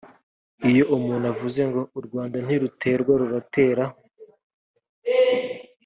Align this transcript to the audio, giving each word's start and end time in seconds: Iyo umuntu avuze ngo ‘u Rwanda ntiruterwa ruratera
Iyo 0.69 0.83
umuntu 0.95 1.25
avuze 1.33 1.61
ngo 1.69 1.81
‘u 1.99 2.01
Rwanda 2.05 2.37
ntiruterwa 2.45 3.13
ruratera 3.21 3.83